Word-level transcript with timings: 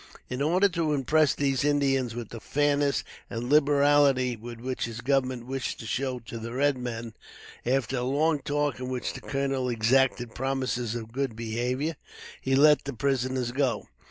In 0.31 0.41
order 0.41 0.67
to 0.67 0.93
impress 0.95 1.35
these 1.35 1.63
Indians 1.63 2.15
with 2.15 2.29
the 2.29 2.39
fairness 2.39 3.03
and 3.29 3.51
liberality 3.51 4.35
which 4.35 4.85
his 4.85 4.99
government 4.99 5.45
wished 5.45 5.79
to 5.79 5.85
show 5.85 6.17
to 6.21 6.39
the 6.39 6.53
red 6.53 6.75
men, 6.75 7.13
after 7.67 7.97
a 7.97 8.01
long 8.01 8.39
talk, 8.39 8.79
in 8.79 8.89
which 8.89 9.13
the 9.13 9.21
colonel 9.21 9.69
exacted 9.69 10.33
promises 10.33 10.95
of 10.95 11.11
good 11.13 11.35
behavior, 11.35 11.97
he 12.41 12.55
let 12.55 12.85
the 12.85 12.93
prisoners 12.93 13.51
go. 13.51 13.85